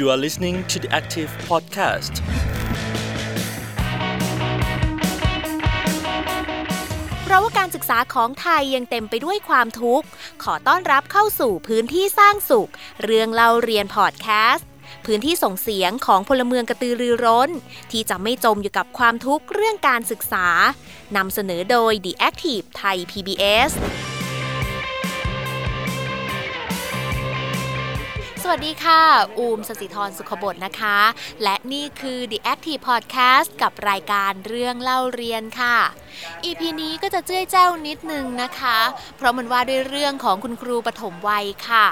[0.00, 2.14] You are listening to the Active Podcast.
[7.24, 10.06] เพราะว่าการศึกษาของไทยยังเต็มไปด้วยความทุกข์
[10.42, 12.70] ขอต้อนรับเข้าสู่พื้นที่สร้างสุข
[13.04, 14.66] เรื่องเล่าเรียนพอดแคสต์
[15.06, 17.50] พื้นที่ส่งเสียงของพลเมืองกระตือรือร้น
[17.90, 20.46] ที่จะไม่จมอยู่กับความทุกข์เรื่องการศึกษา
[21.16, 23.72] นำเสนอโดย The Active ไทย PBS
[28.50, 29.02] วัสดีค่ะ
[29.38, 30.98] อูมสสิธรสุขบดนะคะ
[31.42, 35.76] และนี่คือ The Active Podcast กับรายการเรื่องเล่าเรียนค่ะ
[36.44, 38.78] EP นี้ก็จะเจ้ยเจ้านิดนึงนะคะ
[39.16, 41.86] เพราะมันว่าด้วยเรื่องของคุณครูปฐมวัยค่ะ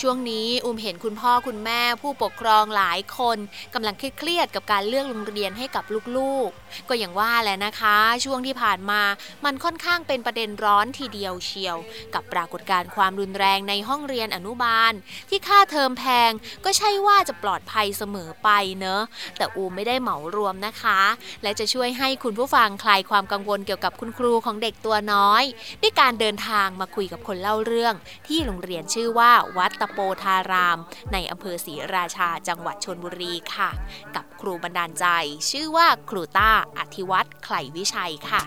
[0.00, 3.38] ช่วงนี้อุ้มเห็นคุณพ่อคุณแม่ผู้ปกครองหลายคน
[3.74, 5.84] กำลังเครียดกับการเลือกโรงเรียนให้กับ
[6.16, 9.02] ลูกๆ ก็อย่างว่าแหละนะคะ ช่วงที่ผ่านมา
[9.44, 11.76] มันค่อนข้างเป็นประเด็นร้อนทีเดียวเชียว
[12.14, 14.92] กับปรากฏการณ์ความรุนแรงในห้องเรียนอนุบาล
[15.28, 16.30] ที่ค่าเทอมแพง
[16.64, 19.02] ก็ใช่ว่าจะปลอดภัยเสมอไปเนอะ
[19.36, 21.00] แต่อูไม่ได้เหมารวมนะคะ
[21.42, 25.44] และจะช่วยให้คุณผู้ฟังคลายความกังวลเกี่ยวกับคุณครูของเด็กตัวน้อย
[25.82, 27.94] ด้วยการเดินทางมาคุยกับคนเล่าเรื่อง
[28.26, 30.78] ที่โรงเรียนชื่อว่าวัดตะโปธาราม
[31.12, 33.70] ในอำเภอศรีราชาจังหวัดชนบุรีค่ะ
[34.16, 35.06] กับครูบันดาลใจ
[35.50, 38.42] ชื่อว่าครูต้าอธิวัตรไข่วิชัยค่ะ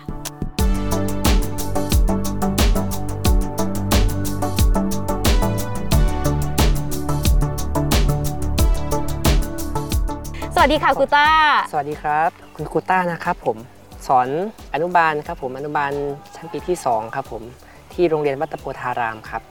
[10.55, 11.27] สวัสดีค่ะครูต้า
[11.71, 13.57] สวัสดีครับ คุณครูต้านะครับผม
[14.07, 14.27] สอน
[14.73, 15.91] อนุบาลครับผมอนุบาล
[16.35, 17.43] ชั้นปีที่ 2 ครับผม
[17.93, 19.41] ที่โรงเรียนวัดตะโพธารามครับ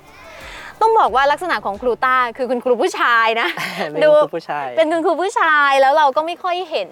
[0.80, 3.48] ต้องบอกว่าลักษณะของครูต้าคือคุณครูผู้ชายนะ
[3.92, 6.90] เป็นคุณครูผู้ชาย เป็นคุณครูผู้ชายแล้วเราก็ไม่ค่อยเห็น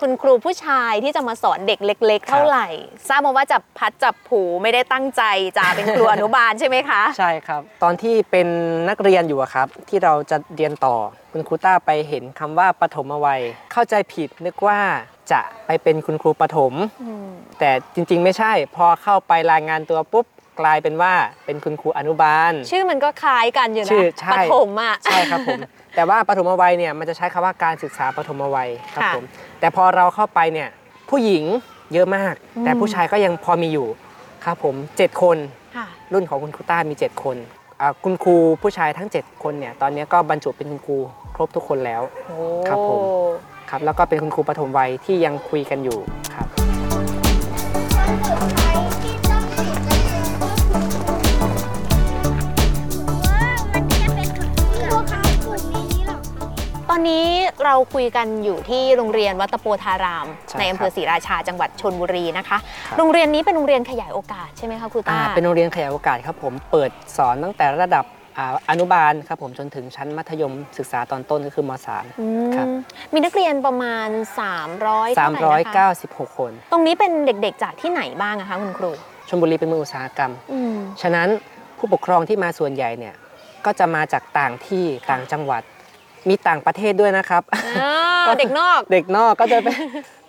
[0.00, 2.66] คุณครูผู้ชายที่จะมาสอนเด็กเล็ก ๆ เท่าไหร่
[3.08, 5.22] ทราบมาว่าจับพัดจับผูไม่ได้ตั้งใจ
[5.58, 8.48] จะเป็นครูอนุบาลใช่ไหมคะ ใช่ครับ ตอนที่เป็น
[8.88, 10.96] นักเรียนอยู่อะครับ ที่เราจะเรียนต่อ
[11.32, 13.40] คุณครูต้าไปเห็นคำว่าปฐมวัย
[13.72, 14.78] เข้าใจผิดนึกว่า
[15.32, 16.72] จะไปเป็นคุณครูปฐม
[17.58, 20.26] แต่จริงๆไม่ใช่ พอเข้าไปรายงานตัวปุ๊บ
[20.60, 21.12] กลายเป็นว่า
[21.46, 25.60] เป็นคุณครูอนุบาล ชื่อมันก็คล้ายกันอยู่นะชื่อใช่ปฐมอะใช่ครับผม
[25.96, 29.24] แต่ว่าปฐมวัยเนี่ยมันจะใช้คำว่าการศึกษาปฐมวัยครับค่ะผม
[29.60, 30.68] แต่พอเราเข้าไปเนี่ย
[31.10, 31.44] ผู้หญิง
[31.92, 33.88] เยอะมากอืมแต่ผู้ชายก็ยังพอมีอยู่
[34.44, 35.36] ครับผม 7 คน
[35.76, 37.36] ค่ะรุ่นของคุณครูต้ามี 7 คน
[37.80, 40.96] อ่าคุณครูผู้ชายทั้ง 7 คนเนี่ยตอนนี้ก็บรรจุเป็นคุณครู
[41.34, 42.36] ครบทุกคนแล้วโอ้
[42.68, 43.00] ครับผม
[43.70, 45.98] ครับแล้วก็เป็นคุณครูปฐมวัยที่ยังคุยกันอยู่
[46.34, 46.48] ครับ
[57.66, 68.04] เราคุยกันอยู่ที่โรงเรียนวัดตะโปธาราม ใช่ในอำเภอศรีราชาจังหวัดชนบุรีนะคะ ครับ โรงเรียนนี้เป็นโรงเรียนขยายโอกาสใช่ไหมคะครูอ่าต้าเป็นโรงเรียนขยายโอกาสครับผมเปิดสอนตั้งแต่ระดับ
[68.38, 72.66] อ่าอนุบาลครับผมจนถึงชั้นมัธยมศึกษาตอนต้นก็คือม .3 อืมครับ
[73.12, 74.08] มีนักเรียนประมาณ
[74.46, 75.88] 300เท่าไหร่นะคะ
[76.32, 78.90] 396 คนตรงนี้เป็นเด็กๆจากที่ไหนบ้างอะคะคุณครู
[79.28, 81.28] ชลบุรีเป็นเมืองอุตสาหกรรม อืม ฉะนั้น
[81.78, 83.14] ผู้ปกครองที่มาส่วนใหญ่เนี่ย
[83.64, 85.62] ก็จะมาจากต่างที่ต่างจังหวัด
[86.28, 89.76] มีต่างประเทศด้วยนะครับอ่าเด็กนอกเด็กนอกก็จะเป็น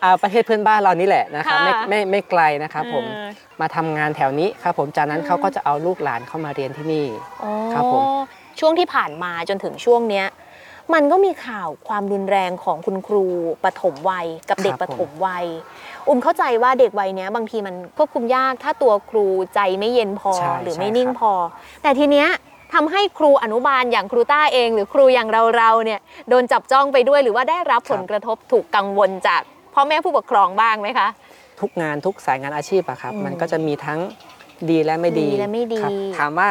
[0.04, 3.30] อ่าประเทศเพื่อนบ้านเรานี่แหละนะครับไม่ค่ะไม่ไม่ไกลนะครับผมเออ
[3.62, 7.06] มาทำงานแถวนี้ครับผมจากนั้นอืมเขาก็จะเอาลูกหลานเข้ามาเรียนที่นี่
[7.44, 8.04] อ๋อครับผม
[8.60, 10.28] ช่วงที่ผ่านมาจนถึงช่วงเนี้ย
[10.94, 13.26] มันก็มีข่าวความรุนแรงของคุณครู
[13.64, 15.46] ปฐมวัย กับเด็กปฐมวัย
[16.08, 19.26] อุ้มเข้าใจว่าเด็กวัยเนี้ยบางทีมันควบคุมยากถ้าตัวครู
[19.56, 21.34] ใจไม่เย็นพอใช่หรือใช่ไม่นิ่งครับพอ
[21.82, 22.28] แต่ทีเนี้ย
[22.74, 29.42] ทำให้ครูอนุบาลอย่างครูต้าเอง หรือครูอย่างเราเราๆเนี่ยโดนจับจ้องไปด้วยหรือว่าได้รับผลกระทบถูกกังวลจาก
[29.74, 31.08] พ่อแม่ผู้ปกครองบ้างไหมคะ
[31.60, 34.00] ทุกงานทุกสายงานอาชีพอะครับอืมมันก็จะมีทั้ง
[34.70, 36.50] ดีและไม่ดีดีและไม่ดีครับถามว่า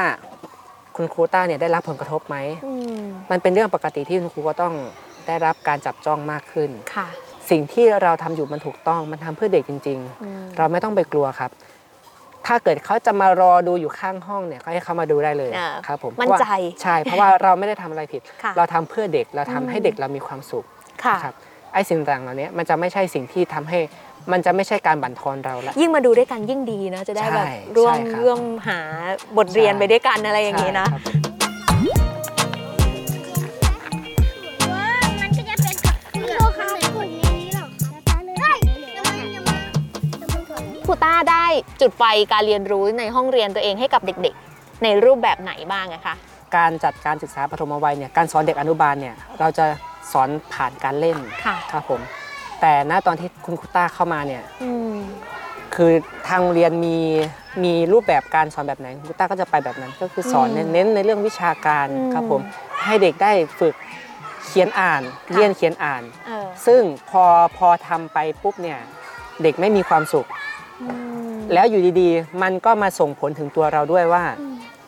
[0.97, 3.01] คุณครูต้าเนี่ยได้รับผลกระทบไหมอืม
[3.31, 4.75] มันเป็นเรื่องปกติที่คุณครูก็ต้อง
[5.27, 7.09] ได้รับการจับจ้องมากขึ้นค่ะ
[7.51, 11.51] สิ่งที่เราทำอยู่มันถูกต้องมันทำเพื่อเด็กจริงอืมๆเราไม่ต้องไปกลัวครับ
[12.47, 20.65] ถ้าเกิดเขาจะมารอดูอยู่ข้างห้องเนี่ยก็ให้เขามาดูได้เลยอ่าครับผมมั่นใจเพราะว่าใช่เพราะว่าเราไม่ได้ทำอะไรผิดค่ะเราทำเพื่อเด็กเราทำให้อืมเด็กเรามีความสุข
[21.05, 21.35] ค่ะครับ
[21.73, 23.79] ไอ้สิ่งต่างๆเหล่านี้มันจะไม่ใช่สิ่งที่ทำให้
[24.33, 28.81] มันจะไม่ใช่การบั่นทอนเราละยิ่งมาดูด้วยกันยิ่งดีนะจะได้แบบใช่ร่วมใช่ครับร่วมหา
[29.37, 30.87] บทเรียนใช่ไปด้วยกันอะไรอย่างนี้นะ
[40.87, 41.47] ครูต้าได้
[41.81, 42.03] จุดไฟ
[42.33, 46.15] การเรียนรู้ในห้องเรียนตัวเองให้กับเด็กๆ ในรูปแบบไหนบ้างอะคะ
[46.57, 49.65] การจัดการศึกษาปฐมวัยเนี่ยการสอนเด็กอนุบาลเนี่ยเราจะ
[50.13, 52.01] สอนผ่านการเล่นค่ะครับผม
[52.61, 54.97] แต่ณตอนที่คุณครูต้าเข้ามาเนี่ยอืม
[55.75, 55.93] คือ
[56.29, 56.99] ทางโรงเรียนมี
[57.65, 62.41] มีรูปแบบการสอนแบบไหนคุณครูต้าก็จะไปแบบนั้น ก็คือสอนอืมเน้นในเรื่องวิชาการอืมครับผม
[62.85, 63.75] ให้เด็กได้ฝึก
[64.47, 67.25] คขียนอ่านค่ะเรียนเขียนอ่านเออซึ่งพอ
[67.57, 68.79] พอทำไปปุ๊บเนี่ย
[69.43, 70.56] เด็กไม่มีความสุขอืม
[71.53, 74.25] แล้วอยู่ดีๆ มันก็มาส่งผลถึงตัวเราด้วยว่า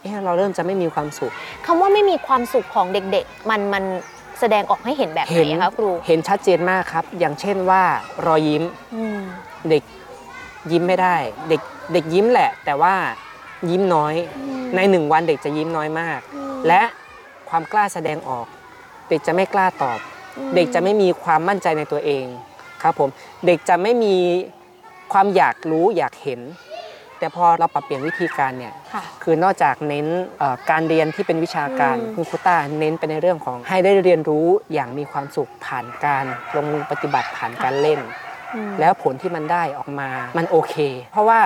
[0.01, 1.33] เอะเราเริ่มจะไม่มีความสุข
[1.67, 3.85] คำว่าไม่มีความสุขของเด็กๆ มันมัน
[4.41, 7.83] แสดงออกให้เห็นแบบไหเห็นอะคะครู เห็นชัดเจนมากครับ อย่างเช่นว่า
[8.27, 8.65] รอยยิ้ม
[8.95, 9.21] อืม
[9.71, 9.83] เด็ก
[10.71, 11.17] ยิ้มไม่ได้
[11.49, 11.61] เด็ก
[11.93, 12.95] เด็กยิ้มแหละ แต่ว่า
[13.71, 14.15] ยิ้มน้อย
[14.75, 16.21] ในหนึ่งวันเด็กจะยิ้มน้อยมาก
[16.67, 16.83] และ
[17.49, 18.47] ความกล้าแสดงออก
[19.09, 19.99] เด็กจะไม่กล้าตอบ
[20.55, 22.25] เด็กจะไม่มีความมั่นใจในตัวเอง
[22.83, 23.09] ครับผม
[23.47, 24.17] เด็กจะไม่มี
[25.13, 26.41] ความอยากรู้อยากเห็น
[27.19, 30.07] แต่พอเราปรับเปลี่ยนวิธีการเนี่ยค่ะคือนอกจากเน้น
[30.39, 36.25] เอ่อการเรียนที่เป็นวิชาการอืมคุณครูต้าเน้นไปในเรื่องของให้ได้เรียนรู้อย่างมีความสุขผ่านการ
[36.57, 38.01] ลงมือปฏิบัติผ่านการเล่น
[38.55, 40.09] อืมแล้วผลที่มันได้ออกมา
[40.39, 40.77] มันโอเค
[41.13, 41.41] เพราะว่า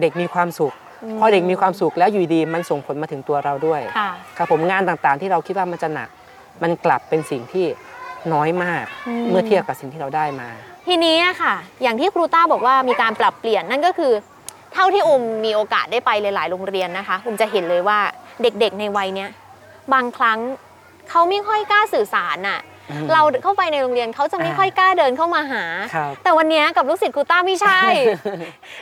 [0.00, 0.74] เด็กมีความสุข
[1.18, 6.08] พอเด็กมีความสุขแล้วอยู่ดีมันส่งผลมาถึงตัวเราด้วยค่ะครับผมงานต่างๆ ที่เราคิดว่ามันจะหนัก
[6.62, 7.66] มันกลับเป็นสิ่งที่
[8.32, 10.48] น้อยมากอืมเมื่อเทียบกับสิ่งที่เราได้มา
[10.86, 14.12] ทีนี้ค่ะ อย่างที่ครูต้าบอกว่ามีการปรับเปลี่ยนนั่นก็คือ
[14.72, 17.98] เท่าที่อุมมีโอกาสได้ไปหลาย ๆ โรงเรียนนะคะ อุมจะเห็นเลยว่า
[18.42, 19.30] เด็กๆในวัยเนี้ย
[19.92, 20.38] บางครั้ง
[21.08, 22.60] เขาไม่ค่อยกล้าสื่อสารน่ะ
[23.12, 27.80] เราเข้าไปในโรงเรียนเขาจะไม่อ่าค่อยกล้าเดินเข้ามาหาครับแต่วันเนี้ยกับลูกศิษย์ครูต้าไม่ใช่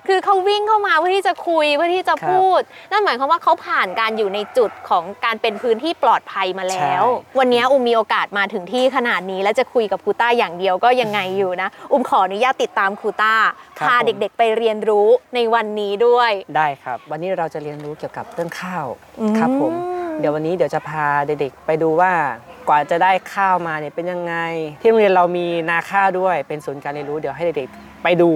[0.09, 2.61] คือเขาวิ่งเข้ามาเพื่อที่จะคุยเพื่อที่จะครับพูด
[2.91, 13.35] นั่นหมายความว่าเขาผ่านการอยู่ในจุดของการเป็นพื้นที่ปลอดภัยมาแล้วใช่วันเนี้ยอุมมีโอกาสมาถึงที่ขนาดนี้ แล้วจะคุยกับครูต้าอย่างเดียวก็ยังไงอยู่นะ อุมขออนุญาตติดตามครูต้า
[13.79, 18.87] ครับพาผมเด็กๆ ไปเรียนรู้ในวันนี้ด้วยได้ครับ วันนี้เราจะเรียนรู้เกี่ยวกับเรื่องข้าว
[19.21, 19.73] อืมครับผม
[20.21, 22.13] เดี๋ยววันนี้เดี๋ยวจะพาเด็กๆไปดูว่า
[22.50, 24.35] ก ว่าจะได้ข้าวมาเนี่ยเป็นยังไง
[24.81, 28.31] ที่โรงเรียนเรามีนาข้าวด้วย เป็นศูนย์การเรียนรู้เดี๋ยวให้เด็กๆไปดู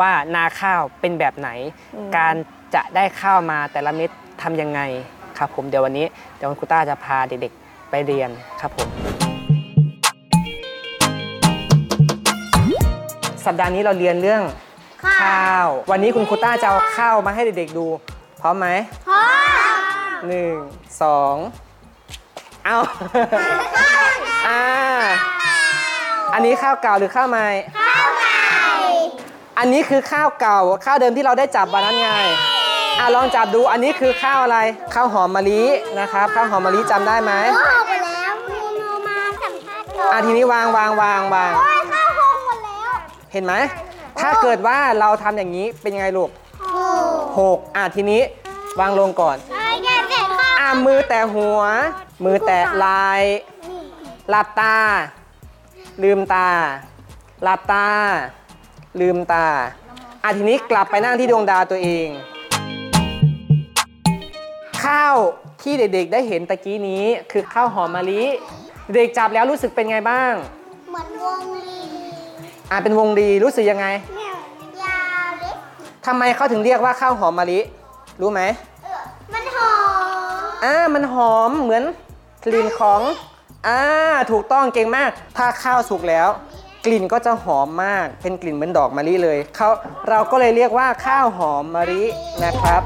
[0.00, 1.50] ว่านาข้าวเป็นแบบไหน
[2.16, 2.34] การ
[2.74, 4.10] จะได้ข้าวมาแต่ละเม็ด
[4.42, 4.80] ทำยังไง
[5.38, 6.06] ครับผมเดี๋ยววันนี้
[6.36, 8.30] เดี๋ยวคุณครูต้าจะพาเด็กๆไปเรียน
[8.60, 8.88] ครับผม
[13.46, 14.42] สัปดาห์นี้เราเรียนเรื่อง
[15.20, 17.86] ข้าว วันนี้คุณครูต้าจะเอาข้าวมาให้เด็กๆดู
[18.40, 18.68] พร้อมไหม
[19.06, 19.20] พ่อ
[20.28, 20.54] หนึ่ง
[21.02, 21.36] สอง
[22.66, 22.78] เอา
[24.48, 24.62] อ่า
[26.32, 27.48] อันนี้ข้าวเก่าหรือข้าวใหม่
[27.78, 28.38] ข้าวไก่
[29.58, 32.10] อันนี้คือข้าวเก่า ข้าวเดิมที่เราได้จับวันนั้นไง
[32.98, 34.58] อะลองจับดู อันนี้คือข้าวอะไร
[34.94, 35.62] ข้าวหอมมะลิ
[36.00, 42.90] นะครับ ข้าวหอมมะลิจำได้ไหมพ่อไปแล้วมูนูมาสัมภาษณ์ก่อนอะทีนี้วางวางวางวางโอ้ยข้าวห้องหมดแล้ว
[43.32, 43.54] เห็นไหม
[44.20, 46.28] ถ้าเกิดว่าเราทำอย่างนี้เป็นยังไงลูก
[46.60, 46.84] โอ้
[47.38, 48.20] หกอะทีนี้
[48.80, 49.36] วางลงก่อน
[50.86, 51.60] มือแตะหัว
[52.24, 53.22] มือแตะไหลาย
[54.28, 54.76] หลับตา
[56.02, 56.48] ลืมตา
[57.42, 57.86] หลับตา
[59.00, 59.46] ลืมตา
[60.22, 62.08] อะทีนี้กลับไปนั่งที่ดวงดาวตัวเอง
[64.82, 65.16] ข้าว
[65.62, 68.22] ที่เด็กๆได้เห็นตะกี้นี้คือข้าวหอมมะลิ
[68.94, 70.32] เด็กจับแล้วรู้สึกเป็นไงบ้าง
[70.90, 71.78] เหมือนวงลี
[72.70, 73.86] อะเป็นวงดีรู้สึกยังไง
[74.16, 74.32] เนี่ย
[74.82, 75.56] ยาวเล็ก
[76.06, 77.60] ทำไมเขาถึงเรียกว่าข้าวหอมมะลิ
[78.20, 78.75] รู้ไหมมันหอม
[80.64, 81.84] อ่ามันหอมเหมือน
[82.44, 83.00] กลิ่นของ
[83.66, 83.80] อ่า
[84.30, 86.28] ถูกต้องเก่งมาก ถ้าข้าวสุกแล้ว
[86.86, 89.68] กลิ่นก็จะหอมมาก เป็นกลิ่นเหมือนดอกมะลิเลยเขา
[90.08, 92.02] เราก็เลยเรียกว่าข้าวหอมมะลิ
[92.44, 92.82] นะครับ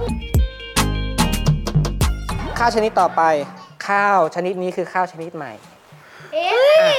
[2.59, 3.23] ข้าวชนิดต่อไป
[3.89, 5.53] ข้าวชนิดนี้คือข้าวชนิดใหม่
[6.33, 6.91] เอ๊ะ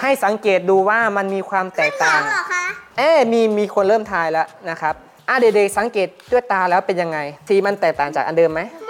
[0.00, 2.64] ให้สังเกตดูว่ามันมีความแตกต่าง เหรอคะ
[2.98, 4.94] เอ๊ะมีมีคนเริ่มทายแล้วนะครับ
[5.28, 8.60] อะเด็กๆสังเกตด้วยตาแล้วเป็นยังไง สีมันแตกต่างจากอันเดิมไหม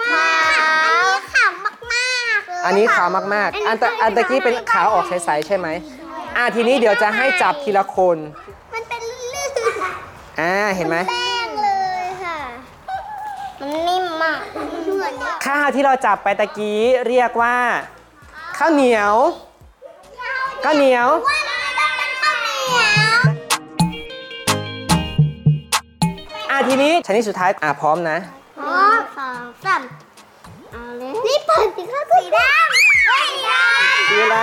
[2.65, 5.67] อันนี้ขาวมากๆ อันตะอันตะกี้เป็นขาวออกใสๆใช่ไหม
[6.37, 8.17] อะทีนี้เดี๋ยวจะให้จับทีละคน
[8.73, 9.01] มันเป็น
[9.33, 9.49] ลื่น
[10.39, 11.69] อ่าเห็นไหมแป้งเล
[12.03, 12.39] ยค่ะ
[13.59, 17.55] มันนิ่มมากเหมือนเดียวข้าวที่เราจับไปตะกี้เรียกว่า
[18.57, 19.15] ข้าวเหนียว
[20.63, 22.87] ข้าวเหนียวว่ามันต้องเป็นข้าวเหนีย
[23.17, 23.19] ว
[26.51, 28.17] อะทีนี้ชนิดสุดท้ายอะพร้อมนะ
[28.61, 28.75] อ๋อ
[29.17, 30.00] สองสามเอา
[31.51, 34.37] เลยนี่เปิดสีข้าวสีดำสีดำสีอะไร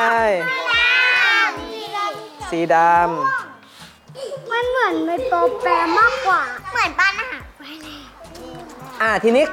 [2.51, 3.07] สีดำ
[4.17, 9.45] สีดมันเหมือนเป็นโปรแปรมากกว่า เหมือนบ้านอาหารไว้เลยำอะทีนี้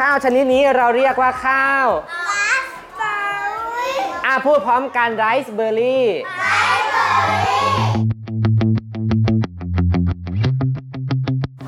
[0.00, 1.88] ข้าวชนิดนี้เราเรียกว่าข้าว
[2.28, 2.66] ราส
[2.96, 6.06] เบอร์รี่อะพูดพร้อมกันไรซ์เบอร์รี่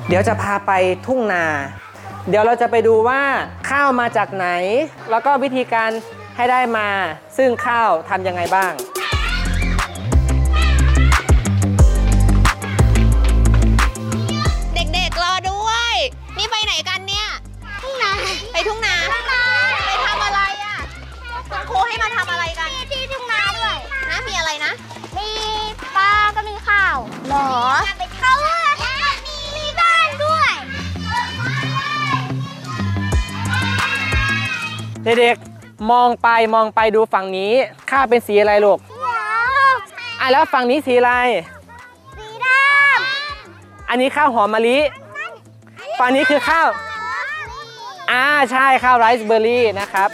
[0.07, 0.71] เดี๋ยวจะพาไป
[1.05, 1.45] ทุ่งนา
[2.29, 3.21] เดี๋ยวเราจะไปดูว่า
[3.69, 4.47] ข้าวมาจากไหน
[5.11, 5.89] แล้วก็วิธีการ
[6.35, 6.89] ให้ได้มา
[7.37, 8.73] ซึ่งข้าวทำยังไงบ้าง
[35.07, 37.51] เด็กๆ มองไปมองไปดูฝั่งนี้
[37.91, 39.75] ข้าวเป็นสีอะไรลูกว้าว
[40.19, 41.11] อะแล้วฝั่งนี้สีอะไร
[42.17, 42.47] สีด
[43.89, 46.67] อันนี้ข้าวหอมมะลิำฝั่งนี้คือข้าว
[48.11, 50.09] อ่าใช่ข้าวไรซ์เบอร์รี่นะครับ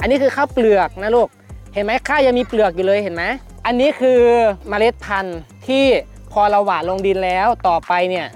[0.00, 1.28] อันนี้คือข้าวเปลือกนะลูก
[1.74, 3.24] เห็นไหมข้าวยังมีเปลือกอยู่เลยเห็นไหม
[3.66, 4.20] อันนี้คือ
[4.68, 5.84] เมล็ดพันธุ์ที่
[6.32, 8.26] พอเราหว่านลงดินแล้วต่อไปเนี่ย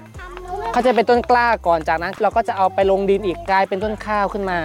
[0.71, 4.59] เขาจะเป็นต้นกล้าก่อนจากนั้น เราก็จะเอาไปลงดินอีกกลายเป็นต้นข้าวขึ้นมา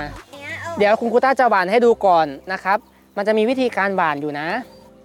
[0.78, 2.78] เดี๋ยวคุณครูต้าจะหว่านให้ดูก่อนนะครับ
[3.16, 4.48] มันจะมีวิธีการหว่านอยู่นะ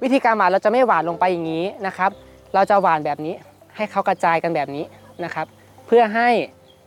[0.03, 2.11] วิธีการหว่านเราจะไม่หว่านลงไปอย่างนี้นะครับ
[2.53, 3.35] เราจะหว่านแบบนี้
[3.75, 4.85] ให้เขากระจายกันแบบนี้
[5.23, 5.45] นะครับ
[5.87, 6.29] เพื่อให้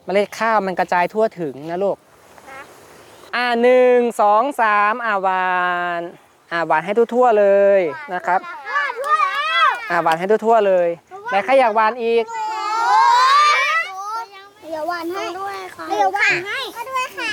[0.04, 1.96] เมล็ดข้าวมันกระจายทั่วถึงนะลูก
[3.34, 5.48] อ่าหนึ่งสองสามอ่าหวา
[6.00, 6.02] น
[6.52, 7.46] อ่าหวานให้ทั่วๆเล
[7.78, 7.80] ย
[8.14, 10.88] นะครับทั่วแล้วอ่าหวานให้ทั่วๆเลย
[11.30, 12.24] แต่ใครอยากหวานอีก
[14.62, 17.32] เดี๋ยววันให้ด้วยค่ะเดี๋ยววันให้ก็ด้วยค่ะ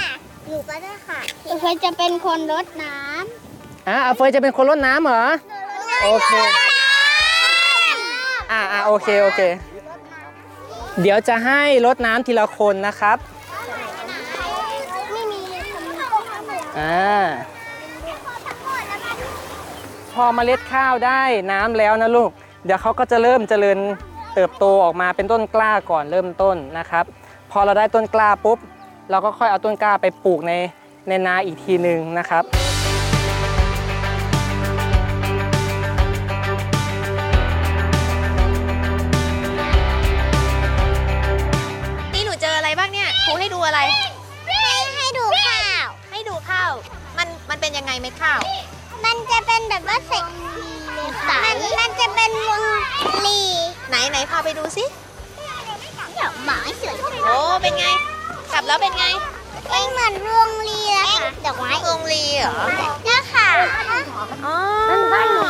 [0.50, 1.20] อยู่ก็ด้วยค่ะ
[1.60, 5.26] เพื่อจะเป็นคนรดน้ำอ่าเอาเฟยจะเป็นคนรดน้ำเหรอ
[6.04, 6.32] โอเค
[8.52, 9.42] อ่าอ่าโอเค โอเค
[11.02, 13.18] เดี๋ยวจะให้รดน้ำทีละคนนะครับ
[15.14, 15.40] ไม่มี
[16.80, 17.24] อ่า
[20.14, 21.22] พอเมล็ดข้าวได้
[21.52, 22.32] น้ำแล้วนะลูก
[22.66, 23.78] เดี๋ยวเขาก็จะเริ่มเจริญ
[24.34, 27.06] เติบโตออกมาเป็นต้นกล้าก่อนเริ่มต้นนะครับ
[27.52, 28.58] พอเราได้ต้นกล้าปุ๊บ
[29.10, 30.54] เราก็ค่อยเอาต้นกล้าไปปลูกใน
[31.08, 32.44] ในนาอีกทีหนึ่งนะครับ
[42.14, 43.80] นี่หนูเจออะไรบ้างเนี่ยครูให้ดูอะไร
[44.62, 46.72] ให้ให้ดูข้าว ให้ดูข้าว
[47.18, 48.42] มันมันเป็นยังไงเม็ดข้าว
[49.06, 50.22] มันจะเป็นแบบว่าสี
[51.30, 52.62] มันมันจะเป็นวง
[53.26, 53.42] ลี
[53.90, 54.86] ไหนไหนพาไปดูสิ
[56.16, 56.96] เดี๋ยวหมาสวย
[57.26, 57.86] โอ้เป็นไง
[58.52, 59.06] กลับแล้วเป็นไง
[59.70, 62.54] เป็นเหมือนวงลีอะค่ะดอกไม้วงลีเหรอ
[63.04, 63.48] เนี่ยค่ะ
[64.46, 64.56] อ๋อ
[65.14, 65.42] บ้านหนู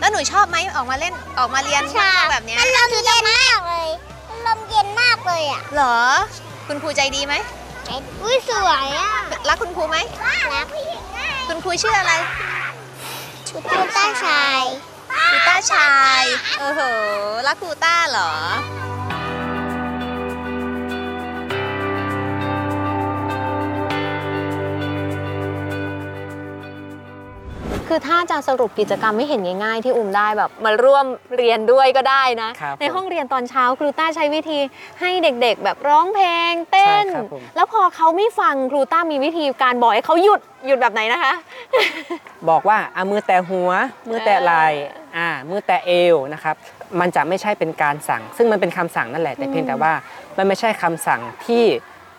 [0.00, 3.88] แล้วหนูชอบไหมออกมาเล่นออกมาเรียนข้างนอกแบบเนี้ยมันลมเย็นมากเลย
[4.28, 5.98] มันลมเย็นมากเลยอะเหรอ
[6.66, 7.34] คุณครูใจดีไหม
[8.22, 9.10] อุ้ยสวยอะ
[9.48, 9.98] รักคุณครูไหม
[10.54, 10.66] รัก
[11.48, 12.12] คุณครูชื่ออะไร
[13.52, 14.62] ชุดคูต้าชาย
[15.30, 15.90] คูต้าชา
[16.22, 16.24] ย
[16.58, 16.80] เออโห
[17.46, 18.32] รักคูต้าเหรอ
[27.94, 31.06] คือถ้าจะสรุปกิจกรรมไม่เห็นง่ายๆ ที่อุ้มได้แบบมาร่วม
[31.36, 34.58] เรียนด้วยก็ได้นะ ครับในห้องเรียนตอนเช้าครูต้าใช้วิธี
[35.00, 41.32] ให้เด็กๆ แบบร้องเพลงเต้น ใช่ครับผม แล้วพอเขาไม่ฟังครูต้ามีวิธีการบอกให้เขาหยุดหยุดแบบไหนนะคะ
[42.48, 43.70] บอกว่าเอามือแตะหัว
[44.08, 44.64] มือแตะไหล่
[45.16, 46.54] อ่ามือแตะเอวนะครับ
[47.00, 49.92] มันจะไม่ใช่เป็นการสั่ง ซึ่งมันเป็นคำสั่งนั่นแหละแต่เพียงแต่ว่า
[50.36, 51.64] มันไม่ใช่คำสั่งที่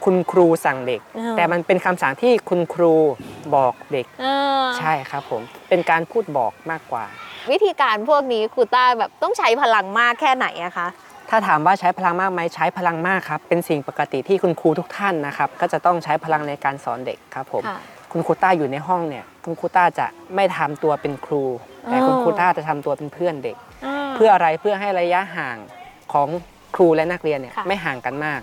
[0.04, 2.94] คุณครูสั่งเด็กอ่าแต่มันเป็นคำสั่งที่คุณครู
[3.56, 4.26] บอกเด็กเอ
[4.62, 7.06] อใช่ครับผมเป็นการพูดบอกมากกว่า
[7.52, 10.88] วิธีการพวกนี้ครูต้าแบบต้องใช้พลังมากแค่ไหนอะคะ
[11.30, 17.80] ถ้าถามว่าใช้พลังมากไหมใช้พลังมากครับ เป็นสิ่งปกติที่คุณครูทุกท่านนะครับ ก็จะต้องใช้พลังในการสอนเด็กครับผมค่ะ
[18.12, 20.06] คุณครูต้าอยู่ในห้องเนี่ยคุณครูต้าจะ
[20.36, 21.44] ไม่ทำตัวเป็นครู
[21.90, 23.58] แต่คุณครูต้าจะทำตัวเป็นเพื่อนเด็ก
[24.16, 25.58] เพื่ออะไรเพื่อให้ระยะห่าง
[26.14, 26.28] ของ
[26.76, 28.40] ครูและนักเรียนเนี่ยค่ะไม่ห่างกันมาก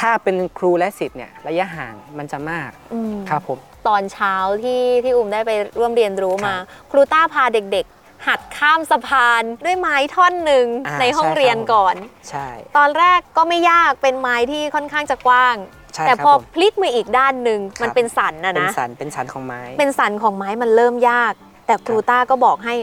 [0.00, 3.58] ถ้าเป็นครูและศิษย์เนี่ยระยะห่างมันจะมากอืมครับผม
[3.88, 11.94] ตอนเช้าที่ที่อุ้มได้ไปร่วมเรียนรู้มาครับครูต้าพาเด็กๆ หัดข้ามสะพานด้วยไม้ท่อนหนึ่งอ่าในห้องใช่ครับ เรียนก่อน
[12.30, 15.56] ใช่ ตอนแรกก็ไม่ยากเป็นไม้ที่ค่อนข้างจะกว้าง
[15.94, 21.32] ใช่แต่ครับพอผม พลิกมาอีกด้านหนึ่งครับ มันเป็นสันนะเป็นนะ สันเป็นสันของไม้ เป็นสันของไม้มันเริ่มยาก
[21.66, 22.74] แต่ครูต้าก็บอกให้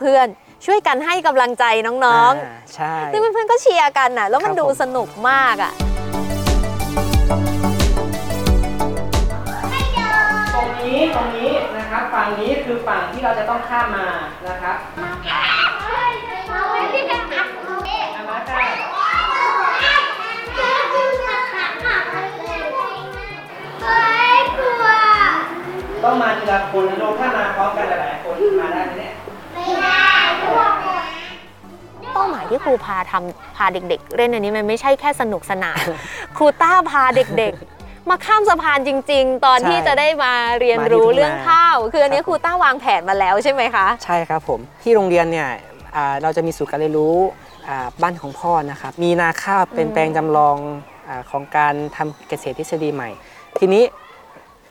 [0.00, 1.94] เพื่อนๆ ช่วยกันให้กำลังใจน้อ
[2.30, 5.72] งาใช่ๆซึ่งเพื่อนๆก็เชียร์กันน่ะ แล้วมันครับดูผม สนุกมากอะ
[10.54, 14.06] ตรงนี้ตรงนี้นะครับฝั่งนี้คือฝั่งที่เราจะต้องข้ามมา
[14.48, 15.02] นะครับอา
[18.28, 18.62] มาค่ะ
[26.04, 29.14] ต้องมาทีละคนนะลูกถ้ามาพร้อมกันหลายๆคนมาได้ไหมเนี่ย
[29.52, 29.98] ไม่ได้
[30.42, 30.60] กลัว
[32.07, 35.84] เป้าหมายที่ครูพาทำพาเด็ก ๆ เล่นอันนี้มันไม่ใช่แค่สนุกสนาน
[36.36, 45.48] ครูต้าพาเด็กๆ มาข้ามสะพานจริง ๆ ตอนใช่ที่จะได้มาเรียนรู้มาที่ทุ่งนาเรื่องข้าว คืออันนี้ครับครูต้าวางแผนมาแล้วใช่ไหมคะ ใช่ครับผม ที่โรงเรียนเนี่ย
[45.96, 47.16] อ่าเราจะมีศูนย์การเรียนรู้
[47.68, 50.56] อ่าบ้านของพ่อนะครับ มีนาข้าวเป็นอืมแปลงจำลอง
[51.08, 53.10] อาของการทำเกษตรทฤษฎีใหม่
[53.58, 53.84] ทีนี้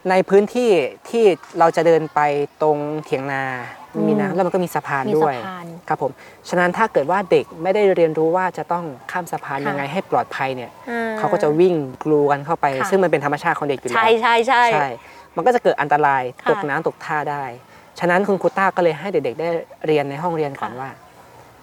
[0.09, 0.69] ในพื้นที่
[1.09, 1.23] ที่
[1.59, 2.19] เราจะเดินไป
[2.61, 3.43] ตรงเถียงนา
[3.76, 6.12] อื มมีน้ำแล้วมันก็มีสะพานมีด้วยสะพานครับผม
[6.50, 14.89] ฉะนั้นถ้าเกิดว่าเด็กไม่ได้เรียนรู้ว่าจะต้องข้ามสะพานค่ะยังไงให้ปลอดภัยเนี่ยอ่เขาก็จะวิ่งกลูกันเข้าไปค่ะซึ่งมันเป็นธรรมชาติของเด็กอยู่แล้วใช่ใช่ใช่ใช่
[15.36, 17.44] มันก็จะเกิดอันตรายค่ะตกน้ำตกท่าได้
[18.00, 19.50] ฉะนั้นคุณครูต้าก็เลยให้เด็กๆได้
[19.88, 20.91] เรียนในห้องเรียนก่อนค่ะว่า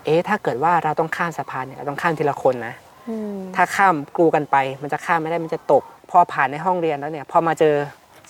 [0.05, 2.75] เอ๊ะถ้าเกิดว่าเราต้องข้ามสะพานเนี่ยเราต้องข้ามทีละคนนะ
[3.09, 7.75] อืมถ้าข้ามกลูกันไป มันจะข้ามไม่ได้มันจะตก พอผ่านในห้องเรียนแล้วเนี่ย พอมาเจอ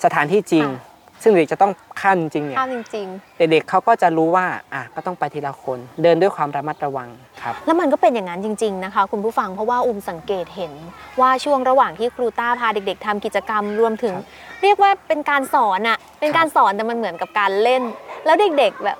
[0.03, 0.65] สถานที่จริง
[1.23, 3.07] ซึ่งเด็กจะต้องข้ามจริงๆเนี่ยภาพจริง
[3.37, 7.09] เด็กๆเขาก็จะรู้ว่าอะก็ต้องไปทีละคน เดินด้วยความระมัดระวัง
[7.41, 10.73] ครับ ๆ แล้วมันก็เป็นอย่างนั้นจริง ๆ นะคะ คุณผู้ฟังเพราะว่าอุ้มสังเกตเห็น
[11.21, 14.25] ว่าช่วงระหว่างที่ครูต้าพาเด็ก ๆทำกิจกรรมรวมถึง ครับ
[14.63, 17.83] เรียกว่าเป็นการสอนอะเป็นการสอนแต่มันเหมือนกับการเล่น
[18.25, 18.97] แล้วเด็ก ๆแบบ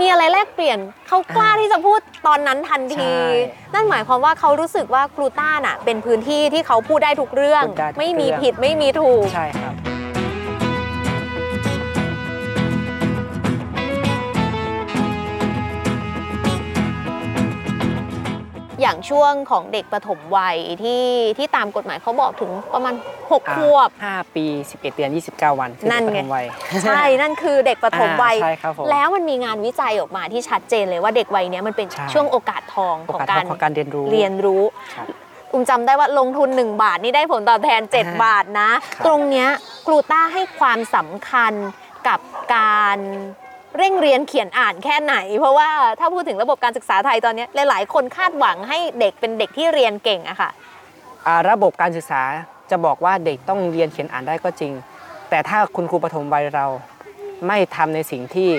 [0.00, 9.91] มีอะไรแลกเปลี่ยนเขากล้าที่จะพูดตอนนั้นทันที ใช่นั่นหมายความว่าเขารู้สึกว่าครูต้าน่ะ เป็นพื้นที่ที่เขาพูดได้ทุกเรื่อง พูดได้ทุกไม่มีเรื่อง ผิดไม่มีถูก ใช่ครับ
[18.82, 21.04] อย่างช่วงของเด็กประถมวัยที่
[21.38, 26.46] ที่ตามกฎหมายเขาบอกถึงประมาณ6ขวบห้าปี 11 เดือน 29 วันที่นั่นไงเด็กปฐมวัย
[26.84, 34.62] ใช่นั่นคือเด็กประถมวัยอ่าใช่ครับผมแล้วมันมีงานวิจัยออกมาที่ชัดเจนเลยว่าเด็กวัยเนี้ยมันเป็นใช่ช่วงโอกาสทองโอของกาสการของการเรียนรู้เรียนรู้
[34.94, 35.06] ครับ
[35.52, 39.48] อุ้มจำได้ว่าลงทุน 1 บาทนี่ได้ผลตอบแทนอ่า7บาทนะครับตรงเนี้ย
[39.86, 41.52] ครูต้าให้ความสำคัญ
[42.08, 42.20] กับ
[42.54, 42.98] การ
[43.78, 45.68] เร่งเรียนเขียนอ่านแค่ไหน เพราะว่า
[46.00, 50.50] ถ้าพูดถึงระบบการศึกษาไทยตอนเนี้ยหลายๆ คนคาดหวังให้เด็กเป็นเด็กที่เรียนเก่งอะค่ะ
[51.26, 52.22] อ่าระบบการศึกษา
[52.70, 54.72] จะบอกว่าเด็กต้องเรียนเขียนอ่านได้ก็จริง
[55.30, 56.66] แต่ถ้าคุณครูปฐมวัยเรา
[57.46, 58.50] ไม่ทำในสิ่งที่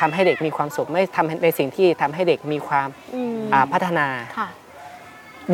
[0.00, 4.06] ทำให้เด็กมีความสุขไม่ทำในสิ่งที่ทำให้เด็กมีความอืมอ่าพัฒนา
[4.38, 4.48] ค่ะ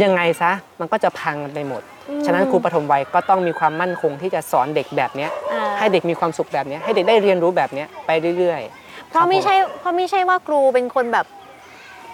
[0.03, 8.82] ยังไงซะมันก็จะพังกันไปหมดอืมฉะนั้นครูปฐมวัยก็ต้องมีความมั่นคงที่จะสอนเด็กแบบเนี้ยอ่าให้เด็กมีความสุขแบบเนี้ยให้เด็กได้เรียนรู้แบบเนี้ยไปเรื่อยๆ
[9.13, 11.27] เพราะไม่ใช่เพราะไม่ใช่ว่าครูเป็นคนแบบ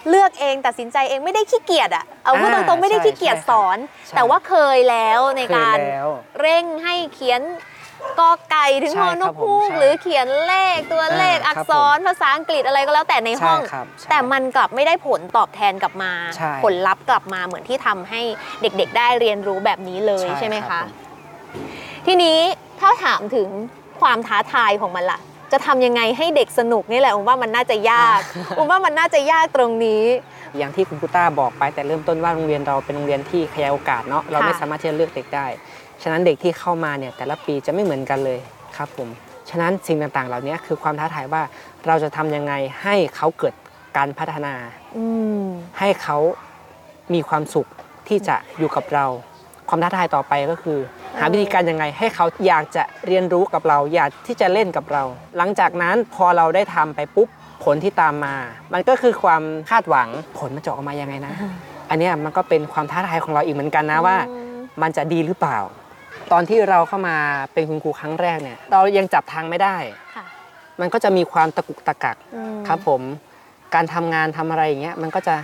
[0.09, 6.09] เลือกเองตัดสินใจเองไม่ได้ขี้เกียจอะเอาพูดตอ่ารงๆไม่ได้ขี้เกียจใช่สอนใช่แต่ว่าเคยแล้วในเคยการแล้ว
[6.41, 7.41] เร่งให้เขียน
[8.19, 18.21] กอไก่ถึงใช่ฮอนครับกฮูกผมใช่หรือเขียนเลขตัวเลขอ่าอักครับษรภาษาอังกฤษอะไรก็แล้วแต่ในห้องใช่ครับใช่แต่มันกลับไม่ได้ผลตอบแทนกลับมาใช่ผลลัพธ์กลับมาเหมือนที่ทำให้
[18.61, 20.91] เด็กๆ ได้เรียนรู้แบบนี้เลยใช่ใช่ไหมครัคะบผม
[22.07, 22.39] ทีนี้
[22.79, 23.49] ถ้าถามถึง
[24.01, 25.19] ความท้าทายของมันล่ะ
[25.51, 28.19] จะทำยังไงให้เด็กสนุกนี่แหละผมว่ามันน่าจะยาก
[28.57, 30.03] ผมว่ามันน่าจะยากตรงนี้
[30.57, 35.47] อย่างที่คุณกุต้าบอกไปแต่เริ่มต้นว่าโรงเรียนเราเป็นโรงเรียนที่ขยายโอกาสเนาะเราค่ะไม่สามารถที่จะเลือกเด็กได้
[36.01, 38.39] ฉะนั้นเด็กที่เข้ามาเนี่ยแต่ละปีจะไม่เหมือนกันเลย
[38.77, 39.09] ครับผม
[39.49, 41.43] ฉะนั้นสิ่งต่างๆ เหล่านี้คือความท้าทายว่า
[41.87, 43.53] เราจะทำยังไงให้เขาเกิด
[43.97, 44.53] การพัฒนา
[44.97, 45.05] อื
[45.41, 45.45] ม
[45.79, 46.17] ให้เขา
[47.13, 47.67] มีความสุข
[48.07, 49.05] ที่จะอยู่กับเรา
[49.69, 50.79] ความท้าทายต่อไปก็คือ
[51.19, 55.03] หาวิธีการยังไงให้เขาอยากจะเรียนรู้กับเรา อยากที่จะเล่นกับเรา
[55.37, 57.27] หลังจากนั้นพอเราได้ทำไปปุ๊บ
[57.63, 58.35] ผลที่ตามมา
[58.73, 61.33] มันก็คือความคาดหวังผลมันจะออกมายังไงนะ
[61.89, 64.17] อันเนี้ยมันก็เป็นความท้าทายของเราอีกเหมือนกันนะว่า
[64.81, 65.57] มันจะดีหรือเปล่า
[66.31, 67.17] ตอนที่เราเข้ามา
[67.53, 69.77] เป็นคุณครูครั้งแรกเนี่ย เรายังจับทางไม่ได้
[70.15, 70.25] ค่ะ
[70.79, 73.01] มันก็จะมีความตะกุกตะกักอืมครับผม
[73.75, 75.35] การทำงานทำอะไรอย่างเงี้ยมันก็จะ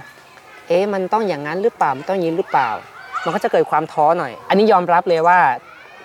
[0.67, 2.69] เอ๊ะมันต้องอย่างนั้นหรือเปล่ามันต้องอย่างนี้หรือเปล่า
[3.25, 5.39] มันก็จะเกิดความท้อหน่อย อันนี้ยอมรับเลยว่า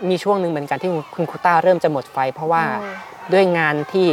[0.09, 2.95] มีช่วงหนึ่งเหมือนกันที่คุณครูต้าเริ่มจะหมดไฟ เพราะว่าอืม
[3.33, 4.09] ด้วยงานที่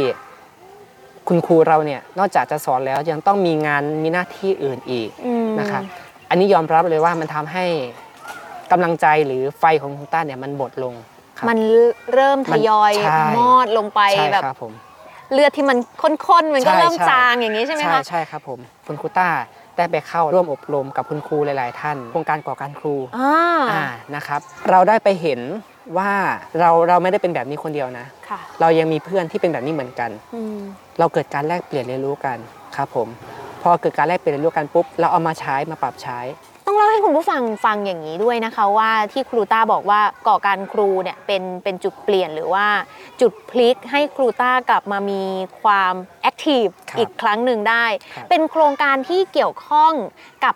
[1.28, 5.82] คุณครูเราเนี่ยนอกจากจะสอนแล้วยังต้องมีงานมีหน้าที่อื่นอีกอืมนะครับ
[6.30, 7.64] อันนี้ยอมรับเลยว่ามันทำให้
[8.72, 10.94] กำลังใจหรือไฟของคุณต้าเนี่ยมันหมดลง
[11.36, 11.58] ครับมัน
[12.14, 14.72] เริ่มทยอยใช่มอดลงไปใช่แบบครับผม
[15.32, 19.28] เลือดที่มันข้นๆมันก็ใช่เริ่มใช่จางอย่างนี้ใช่ไหมใช่คะใช่ครับผมคุณครูต้า
[19.78, 23.32] ได้ไปเข้าร่วมอบรมกับคุณครูหลาย ๆ ท่านโครงการก่อการครูอ่า
[23.72, 25.40] อ่านะครับเราได้ไปเห็น
[25.98, 26.12] ว่า
[26.60, 30.60] เราเราไม่ได้เป็นแบบนี้คนเดียวนะค่ะเรายังมีเพื่อนที่เป็นแบบนี้เหมือนกันอืม
[30.98, 32.38] เราเกิดการแลกเปลี่ยนเรียนรู้กัน
[32.76, 33.08] ครับผม
[33.62, 36.18] พอเกิดการแลกเปลี่ยนเรียนรู้กันปุ๊บเราเอามาใช้มาปรับใช้
[36.70, 42.66] ต้องเล่าให้คุณผู้ฟังฟังอย่างนี้ด้วยนะคะว่าที่ครูต้าบอกว่าก่อการครูเนี่ยเป็นเป็นจุดเปลี่ยนหรือว่า
[43.20, 45.22] จุดพลิกให้ครูต้ากลับมามี
[45.62, 49.92] ความ active ครับอีกครั้งหนึ่งได้ครับเป็นโครงการที่เกี่ยวข้อง
[50.44, 50.54] กับ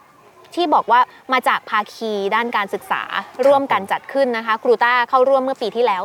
[0.57, 1.01] ที่บอกว่า
[1.33, 3.03] มาจากภาคีด้านการศึกษา
[3.47, 6.03] ร่วมกันจัดขึ้นนะคะ ครูต้าเข้าร่วมเมื่อปีที่แล้ว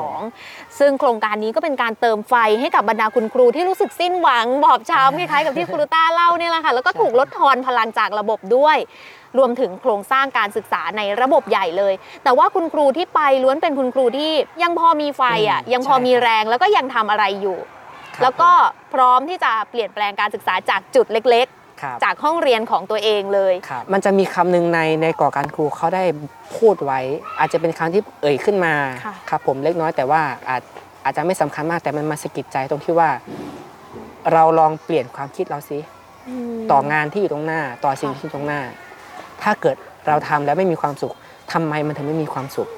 [0.00, 8.78] 2562 ซึ่งโครงการนี้ก็เป็นการเติมไฟให้กับบรรดาคุณครูที่รู้สึกสิ้นหวัง บอบช้ำคล้ายๆกับที่ครูต้าเล่าเนี่ยแหละค่ะแล้วก็ถูกลดทอนพลังจากระบบด้วย
[9.38, 17.58] รวมถึงโครงสร้างการศึกษาในระบบใหญ่เลย แต่ว่าคุณครูที่ไปล้วนเป็นคุณครูที่ยังพอมีไฟอะอืมยังพอใช่ครับมีแรงแล้วก็ยังทำอะไรอยู่
[18.16, 18.50] ครับแล้วก็
[18.94, 21.61] พร้อมที่จะเปลี่ยนแปลงการศึกษาจากจุดเล็กคครับ
[22.04, 26.04] จากห้องเรียนของตัวเองเลยครับมันจะมีคำหนึ่งในในก่อการครูเขาได้
[26.56, 27.00] พูดไว้
[27.38, 30.62] อาจจะเป็นคำที่เอ่ยขึ้นมาค่ะครับผมเล็กน้อยแต่ว่าอาจ
[31.04, 33.10] อาจจะไม่สำคัญมากแต่มันมาสะกิดใจตรงที่ว่า
[34.32, 35.78] เราลองเปลี่ยนความคิดเราสิ
[36.70, 38.60] ต่องานที่อยู่ตรงหน้า ต่อสิ่งที่อยู่ตรงหน้า
[39.42, 39.76] ถ้าเกิด
[40.08, 41.14] เราทำแล้วไม่มีความสุข
[41.52, 42.68] ทำไมมันถึงไม่มีความสุข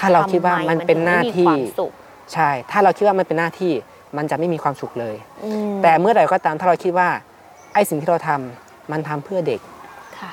[0.00, 1.92] ถ้าเราคิดว่ามันเป็นหน้าทำไมมัที่ถึงไม่มีความสุข
[2.32, 3.72] ใช่ ถ้าเราคิดว่ามันเป็นหน้าที่
[4.16, 7.08] มันจะไม่มีความสุขเลยอืมแต่เมื่อไหร่ก็ตามถ้าเราคิดว่า
[7.74, 9.60] ไอ้สิ่งที่เราทำมันทำเพื่อเด็ก
[10.20, 10.32] ค่ะ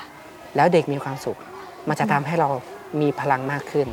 [0.56, 1.38] แล้วเด็กมีความสุข
[1.88, 2.50] มันจะทำให้เรา
[3.02, 3.88] มีพลังมากขึ้น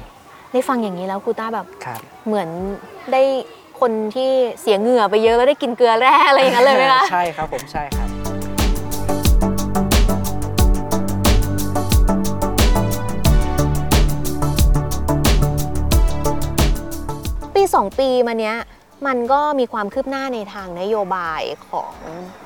[0.53, 2.49] ได้ฟังอย่างนี้แล้วครูต้าแบบครับเหมือน
[3.13, 3.23] ได้
[3.81, 4.31] คนที่
[4.61, 8.09] เสียเหงื่อไปเยอะแล้วได้กินเกลือแร่อะไรอย่างนั้นเลยไหมคะใช่ครับผมใช่ครับ
[17.55, 18.57] ปี 2 ปีมาเนี้ย
[19.07, 22.44] มันก็มีความคืบหน้าในทางนโยบายของอา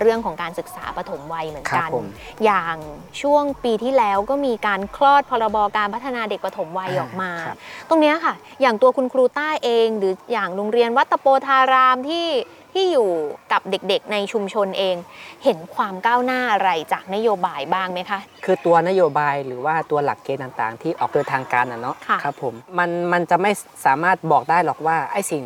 [0.00, 2.06] เรื่องของการศึกษาปฐมวัยเหมือนครักับนผม
[2.44, 2.76] อย่าง
[3.22, 7.56] ช่วงปีที่แล้วก็มีการคลอดพรบการพัฒนาเด็กปฐมวัยอ่าออกมาครับ
[7.88, 12.28] ตรงเนี้ยค่ะ อย่างตัวคุณครูต้าเอง หรืออย่างโรงเรียนวัดตะโปธารามที่
[12.72, 13.10] ที่อยู่
[13.52, 14.96] กับเด็กๆในชุมชนเอง
[15.44, 23.50] เห็นความก้าวหน้าอะไรจากนโยบายบ้างไหมคะ คือตัวนโยบายหรือว่าตัวหลักเกณฑ์ต่างๆ ที่ออกโดยทางการนะเนาะค่ะครับผมมันมันจะไม่
[23.86, 25.42] สามารถบอกได้หรอกว่าไอ้สิ่ง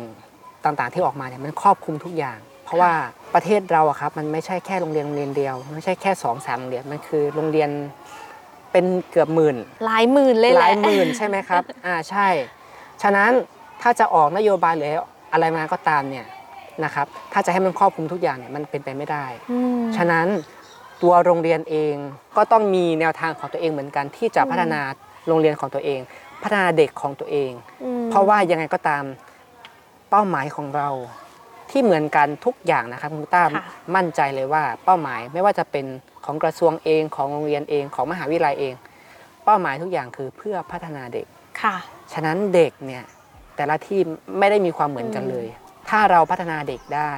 [0.65, 2.95] ต่างๆที่ออกมาเนี่ยมันครอบคลุมทุกอย่าง เพราะว่า
[3.35, 7.69] ประเทศเราอะครับมันไม่ใช่แค่โรงเรียนโรงเรียนเดียวไม่ใช่แค่สองสามโรงเรียนมันคือโรงเรียน
[8.71, 12.27] เป็นเกือบหมื่น หลายหมื่นเลยหแหลาละยหมื่นใช่ไหมครับอ่าใช่
[13.01, 13.31] ฉะนั้น
[13.81, 14.91] ถ้าจะออกนโยบายหรือ
[15.33, 16.25] อะไรมาก็ตามเนี่ย
[16.83, 20.27] นะครับถ้าจะให้มันครอบคลุมทุกอย่างเนี่ยมันเป็นไปไม่ได้อืมฉะนั้น
[21.01, 21.95] ตัวโรงเรียนเอง
[22.37, 24.81] ก็ต้องมีแนวทางของตัวเองเหมือนกัน ที่จะพัฒนา
[25.27, 25.99] โรงเรียนของตัวเอง
[26.43, 27.51] พัฒนาเด็กของตัวเอง
[27.83, 29.03] อืมเพราะว่ายังไงก็ตาม
[30.09, 30.89] เป้าหมายของเรา
[31.71, 33.63] ที่เหมือนกันทุกอย่างนะครับคุณต้าค่ะ
[33.95, 35.85] มั่นใจเลยว่าเป้าหมายไม่ว่าจะเป็น
[36.25, 38.73] ของกระทรวงเองของโรงเรียนเองของมหาวิทยาลัยเอง
[39.45, 41.25] เป้าหมายทุกอย่างคือเพื่อพัฒนาเด็ก
[41.61, 41.75] ค่ะ
[42.13, 43.03] ฉะนั้นเด็กเนี่ย
[43.55, 43.99] แต่ละที่
[44.39, 45.47] ไม่ได้มีความเหมือนกันเลย
[45.89, 47.13] ถ้าเราพัฒนาเด็กได้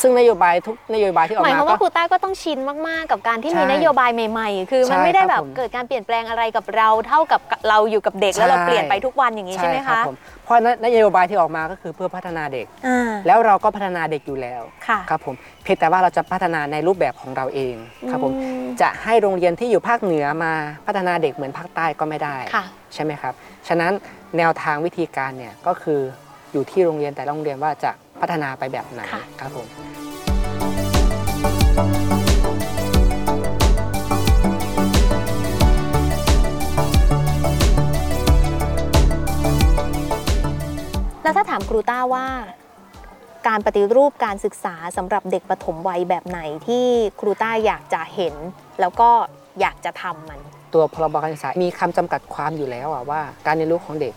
[0.00, 17.74] ซึ่งนโยบายทุกนโยบายที่ออกหมายมาความก็ว่าครูต้าก็ต้องชินมากๆ กับการที่ใช่มีนโยบายใหม่ๆ คือมันใช่ไม่ได้ครับแบบผม เกิดการเปลี่ยนแปลงอะไรกับเราเท่ากับเราอยู่กับเด็กแล้วเราใช่เปลี่ยนไปทุกวันอย่างนี้ใช่ไหมรัคะบผมเพราะนโยบายที่ออกมาก็คือเพื่อพัฒนาเด็ก อ่าแล้วเราก็พัฒนาเด็กอยู่แล้วค่ะครับผมเพียงแต่ว่าเราจะพัฒนาในรูปแบบของเราเอง
[18.10, 20.52] ครับผมอืมจะให้โรงเรียนที่อยู่ภาคเหนือมา
[20.86, 23.34] พัฒนาเด็กเหมือนภาคใต้ก็ไม่ได้ ค่ะ ใช่ไหมครับ
[23.68, 23.92] ฉะนั้น
[24.38, 26.00] แนวทางวิธีการเนี่ยก็คือ
[26.52, 29.66] อยู่ที่โรงเรียนแต่ละโรงเรียนว่าจะ พัฒนาไปแบบไหนค่ะครับผม
[41.22, 42.26] แล้วถ้าถามครูต้าว่า
[43.48, 46.86] การปฏิรูปการศึกษาสำหรับเด็กปฐมวัยแบบไหนที่
[47.20, 48.34] ครูต้าอยากจะเห็น
[48.80, 49.08] แล้วก็
[49.60, 50.40] อยากจะทำมัน
[50.74, 54.14] ตัวพรบการศึกษามีคำจำกัดความอยู่แล้วอะว่า การเรียนรู้ของเด็ก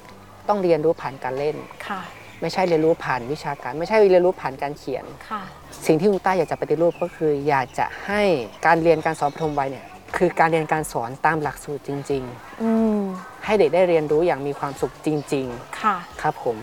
[0.48, 1.56] ต้องเรียนรู้ผ่านการเล่น
[1.88, 2.02] ค่ะ
[2.42, 5.42] ไม่ใช่เรียนรู้ผ่านวิชาการ ไม่ใช่เรียนรู้ผ่านการเขียน ค่ะ
[5.86, 8.22] สิ่งที่คุณต้าอยากจะปฏิรูปก็คือ อยากจะให้
[8.66, 9.86] การเรียนการสอนปฐมวัยเนี่ย
[10.18, 12.24] คือการเรียนการสอนตามหลักสูตรจริง
[12.64, 15.46] อืม ๆ ให้เด็กได้เรียนรู้อย่างมีความสุขจริง
[15.82, 16.56] ค่ะ ๆ ครับผม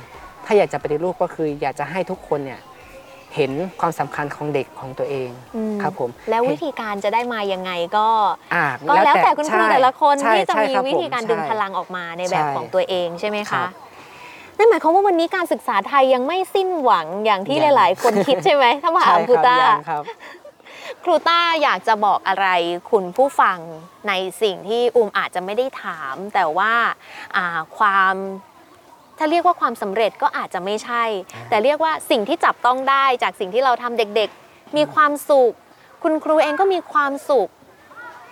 [0.44, 2.60] ถ้าอยากจะปฏิรูปก็คือ อยากจะให้ทุกคนเนี่ย
[3.34, 8.08] เห็นความสำคัญของเด็กของตัวเองอืม ครับผมแล้ววิธีการจะได้มายังไงก็
[8.54, 13.70] อ่าก็แล้วแต่คุณครูใช่แต่ละคนใช่ที่จะใช่มีครับวิธีการผมดึงใช่พลังออกมาในแบบใช่ของตัวเองใช่ไหมครัคะ บ
[14.58, 20.02] นั่นหมายความว่าวันนี้การศึกษาไทยยังไม่สิ้นหวังอย่างที่ยังหลาย ๆ คนคิดใช่ไหมถ้ามาถามใช่ครูต้ายังครับ
[21.04, 22.48] ครูต้าอยากจะบอกอะไร
[22.90, 23.58] คุณผู้ฟัง
[24.08, 26.72] ในสิ่งที่อุ้มอาจจะไม่ได้ถาม แต่ว่า
[27.36, 28.14] อ่าความ
[29.18, 31.04] ถ้าเรียกว่าความสำเร็จก็อาจจะไม่ใช่
[31.48, 35.52] แต่เรียกว่าสิ่งที่จับต้องได้จากสิ่งที่เราทำเด็กๆ มีความสุข
[36.02, 37.48] คุณครูเองก็มีความสุข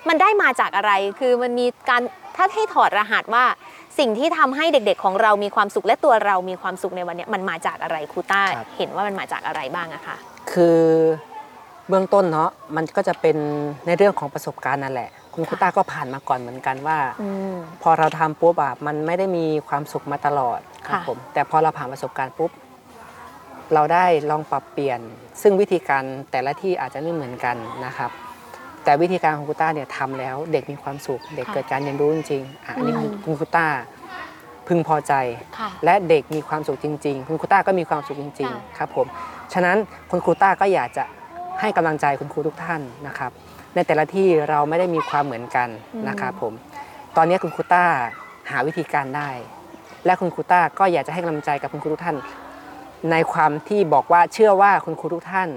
[0.09, 2.03] มันได้มาจากอะไรคือมันมีการ
[2.37, 3.45] ถ้าให้ถอดรหัสว่า
[3.99, 10.17] สิ่งที่ทำให้เด็กๆของเรามีความสุขและตัวเรามีความสุขในวันเนี้ยมันมาจากอะไรครูต้าครับเห็นว่ามันมาจากอะไรบ้างอะคะ
[10.53, 10.81] คือ
[11.89, 13.37] เบื้องต้นเนาะมันก็จะเป็น
[13.87, 22.51] ในเรื่องของประสบการณ์นั่นแหละ คุณครูต้าก็ผ่านมาก่อนเหมือนกันว่าอืมพอเราทำปุ๊บอะมันไม่ได้มีความสุขมาตลอดครับค่ะผมแต่พอเราผ่านประสบการณ์ปุ๊บ
[23.75, 25.01] เราได้ลองปรับเปลี่ยน
[25.43, 28.11] ซึ่งวิธีการแต่ละที่อาจจะไม่เหมือนกันนะครับ
[28.85, 33.67] แต่วิธีการของคุณต้าเนี่ยทำแล้วเด็กมีความสุข เด็กเกิดการเรียนรู้จริงๆอะอันนี้อืมคุณครูต้า
[34.69, 35.13] พึงพอใจ
[35.59, 39.07] ค่ะ และเด็กมีความสุขจริง ๆ คุณครูต้าก็มีความสุขจริงค่ะๆครับผม
[39.53, 39.77] ฉะนั้น
[40.11, 41.05] คุณครูต้าก็อยากจะ
[41.61, 43.31] ให้กำลังใจคุณครูทุกท่านนะครับ
[43.75, 45.69] ในแต่ละที่เราไม่ได้มีความเหมือนกัน
[46.09, 46.53] นะครับผม
[47.17, 47.85] ตอนนี้คุณครูต้า
[48.51, 49.31] หาวิธีการได้
[50.07, 52.17] และคุณครูต้าก็อยากจะให้กำลังใจกับคุณครูทุกท่าน
[53.11, 55.49] ในความที่บอกว่าเชื่อว่าคุณครูทุกท่าน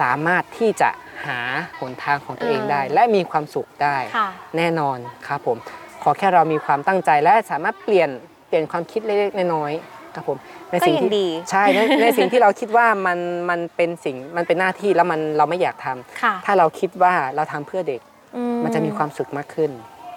[0.00, 0.90] สามารถที่จะ
[1.26, 1.38] หา
[1.80, 4.98] หนทางของตัวเองเออได้ และมีความสุขได้ค่ะแน่นอน
[5.28, 5.56] ครับผม
[6.02, 8.10] ขอแค่เรามีความตั้งใจและสามารถเปลี่ยน
[8.46, 10.38] เปลี่ยนความคิดเล็กๆน้อยๆครับผม
[10.70, 13.18] ในสิ่งก็ยังที่ดีใช่ในในสิ่งที่เราคิดว่ามัน
[13.50, 18.00] มันเป็นสิ่งมันเป็นหน้าที่แล้วมันเราไม่อยากทำค่ะถ้าเราคิดว่าเราทำเพื่อเด็ก
[18.36, 19.70] อืมันจะมีความสุขมากขึ้น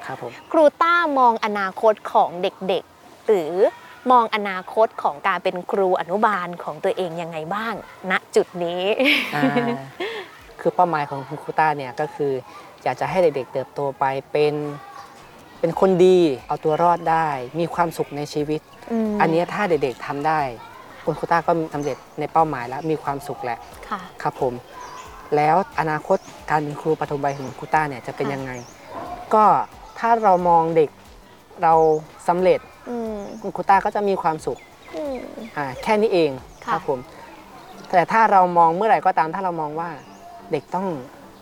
[0.05, 3.53] ครับผมครูต้ามองอนาคตของเด็กๆ หรือ
[4.11, 7.73] มองอนาคตของการเป็นครูอนุบาลของตัวเองยังไงบ้าง
[8.11, 8.83] ณ จุดนี้
[9.35, 9.45] อ่า
[10.59, 12.31] คือเป้าหมายของคุณครูต้าเนี่ยก็คือ
[12.83, 14.53] อยากจะให้เด็กๆ เติบโตไปเป็น
[15.59, 16.17] เป็นคนดี
[16.47, 17.27] เอาตัวรอดได้
[17.59, 18.61] มีความสุขในชีวิต
[19.13, 20.39] มอันเนี้ยถ้าเด็กๆทำได้
[21.05, 23.57] คุณครูต้าก็สำเร็จในเป้าหมายแล้วมีความสุขแหละ
[23.89, 24.53] ค่ะครับผม
[25.35, 26.17] แล้วอนาคต
[26.49, 28.51] การเป็นครูปฐมวัยของคุณครูต้าเนี่ยจะเป็นค่ะยังไง
[29.33, 29.43] ก็
[29.99, 30.89] ถ้าเรามองเด็ก
[31.63, 31.73] เรา
[32.27, 34.57] สำเร็จอืมคุณครูต้าก็จะมีความสุข
[34.95, 35.17] อืม
[35.57, 36.31] อ่าแค่นี้เอง
[36.65, 36.99] ค่ะครับผม
[37.91, 39.89] แต่ถ้าเรามองเมื่อไหร่ก็ตามถ้าเรามองว่า
[40.51, 40.87] เด็กต้อง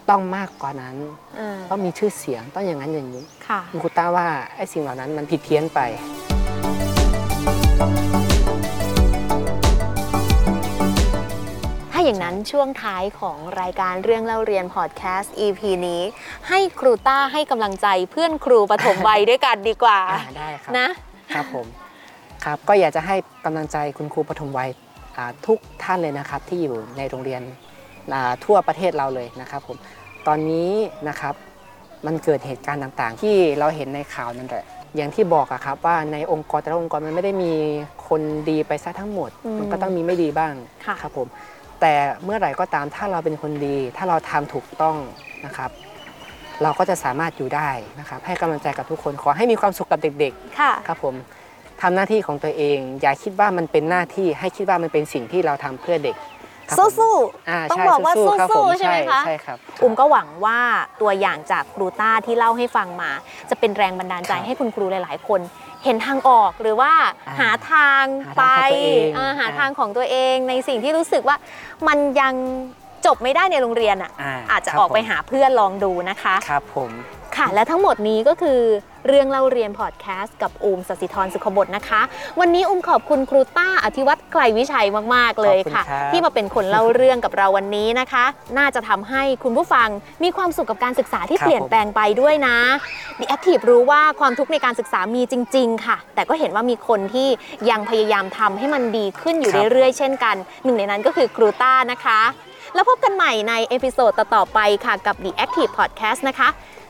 [0.10, 0.96] ต้องมากกว่านั้น
[1.40, 5.80] อ่าต้องมีชื่อเสียงต้องอย่างนั้นอย่างนี้ค่ะคุณครูต้าว่าไอ้สิ่งเหล่านั้นมันผิดเพี้ยนไป
[11.92, 16.02] ถ้าอย่างนั้นช่วงท้ายของรายการเรื่องเล่าเรียนพอดแคสต์ EP นี้
[16.50, 20.88] ให้ครูต้าให้กำลังใจเพื่อนครูปฐมวัยด้วยกันดีกว่าอ่าได้ครับนะ
[21.34, 21.66] ครับผม
[22.46, 24.89] ครับก็อยากจะให้กำลังใจคุณครูปฐมวัยอ่า
[25.48, 27.42] ทุกท่านเลยนะครับที่อยู่ในโรงเรียน
[28.14, 29.78] อ่าทั่วประเทศเราเลยนะครับผม
[30.28, 30.72] ตอนนี้
[31.10, 31.34] นะครับ
[32.06, 37.54] มันเกิดเหตุการณ์ต่างๆ ที่เราเห็นในข่าวนั่นแหละอย่างที่บอกอะครับว่าในองค์กรแต่ละองค์กรมันไม่ได้มี
[38.08, 40.54] คนดีไปซะทั้งหมดอืมมันก็ต้องมีไม่ดีบ้าง
[40.86, 41.28] ค่ะครับผม
[41.82, 41.94] แต่
[42.24, 44.98] เมื่อไหร่ก็ตามถ้าเราเป็นคนดี ถ้าเราทำถูกต้อง
[45.46, 45.72] นะครับ
[46.64, 47.70] เราก็จะสามารถอยู่ได้
[48.00, 51.16] นะครับให้กำลังใจกับทุกคนขอให้มีความสุขกับเด็กๆค่ะครับผม
[51.82, 56.18] ทำหน้าที่ของตัวเอง อย่าคิดว่ามันเป็นหน้าที่ให้คิดว่ามันเป็นสิ่งที่เราทำเพื่อเด็ก
[56.68, 57.14] ครับผมสู้
[57.50, 60.60] อ่าต้องใช่บอกว่าๆครับผสู้มๆใช่ไหมคะใช่ครับๆอุ้มก็หวังว่า
[61.02, 63.12] ตัวอย่างจากครูต้าที่เล่าให้ฟังมา
[63.50, 65.40] จะเป็นแรงบันดาลใจครับให้คุณครูหลาย ๆ คน
[65.84, 66.94] เห็นทางออกหรือว่า
[67.28, 71.38] อ่าหาทางหาไปทางของตัวเองอ่าหาอ่าทางของตัวเองในสิ่งที่รู้สึกว่า
[71.88, 72.34] มันยัง
[73.06, 76.92] จบไม่ได้ในโรงเรียนอะอ่าอาจจะครับออกไปผมหาเพื่อนลองดูนะคะ ครับผม
[77.40, 78.60] ค่ะ และทั้งหมดนี้ก็คือ
[79.08, 82.02] เรื่องเล่าเรียนพอดแคสต์กับอูมสศิธรสุขบดนะคะ
[82.40, 88.26] วันนี้อูมขอบคุณครูต้าอธิวัตรไกลวิชัยมาก ๆ เลยค่ะขอบคุณครับที่มาเป็นคนเล่าเรื่องกับเราวันนี้นะคะ
[88.58, 89.88] น่าจะทำให้คุณผู้ฟัง
[90.24, 92.58] มีความสุขกับการศึกษาที่ครับเปลี่ยนแปลงไปด้วยนะ
[93.20, 97.28] The Active รู้ว่าความทุกข์ในการศึกษามีจริง ๆ ค่ะ แต่ก็เห็นว่ามีคนที่
[97.70, 102.22] ยังพยายามทำให้มันดีขึ้นอยู่เรื่อยๆเช่นกัน หนึ่งในนั้นก็คือครูต้านะคะ
[102.76, 106.50] แล้วพบกันใหม่ใน episode ต่อๆไปค่ะกับ The Active Podcast นะคะ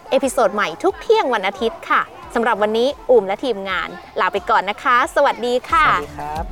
[0.10, 2.02] episode ใหม่ทุกเที่ยงวันอาทิตย์ค่ะ
[2.36, 6.46] สำหรับวันนี้อุ่มและทีมงาน ลาไปก่อนนะคะ สวัสดีค่ะสวัสดีครับ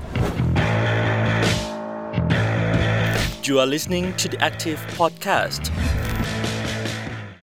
[3.48, 5.63] You are listening to the Active Podcast.